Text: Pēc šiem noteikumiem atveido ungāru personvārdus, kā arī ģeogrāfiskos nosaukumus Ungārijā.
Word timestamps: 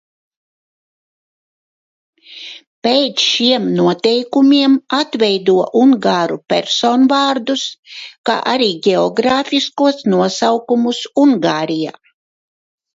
Pēc 2.87 3.25
šiem 3.25 3.67
noteikumiem 3.81 4.79
atveido 5.01 5.55
ungāru 5.83 6.39
personvārdus, 6.55 7.67
kā 8.31 8.39
arī 8.57 8.71
ģeogrāfiskos 8.89 10.05
nosaukumus 10.17 11.05
Ungārijā. 11.27 11.97